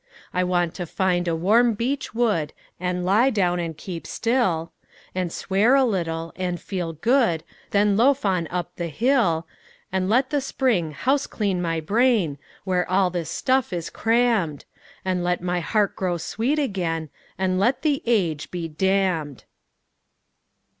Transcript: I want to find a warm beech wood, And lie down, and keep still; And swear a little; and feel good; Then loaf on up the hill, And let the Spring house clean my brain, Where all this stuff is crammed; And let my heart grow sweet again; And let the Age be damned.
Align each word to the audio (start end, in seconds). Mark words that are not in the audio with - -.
I 0.33 0.43
want 0.43 0.73
to 0.73 0.87
find 0.87 1.27
a 1.27 1.35
warm 1.35 1.75
beech 1.75 2.11
wood, 2.11 2.53
And 2.79 3.05
lie 3.05 3.29
down, 3.29 3.59
and 3.59 3.77
keep 3.77 4.07
still; 4.07 4.71
And 5.13 5.31
swear 5.31 5.75
a 5.75 5.83
little; 5.85 6.33
and 6.35 6.59
feel 6.59 6.93
good; 6.93 7.43
Then 7.69 7.95
loaf 7.95 8.25
on 8.25 8.47
up 8.47 8.71
the 8.77 8.87
hill, 8.87 9.45
And 9.91 10.09
let 10.09 10.31
the 10.31 10.41
Spring 10.41 10.89
house 10.93 11.27
clean 11.27 11.61
my 11.61 11.81
brain, 11.81 12.39
Where 12.63 12.89
all 12.89 13.11
this 13.11 13.29
stuff 13.29 13.71
is 13.71 13.91
crammed; 13.91 14.65
And 15.05 15.23
let 15.23 15.39
my 15.43 15.59
heart 15.59 15.95
grow 15.95 16.17
sweet 16.17 16.57
again; 16.57 17.09
And 17.37 17.59
let 17.59 17.83
the 17.83 18.01
Age 18.07 18.49
be 18.49 18.67
damned. 18.67 19.43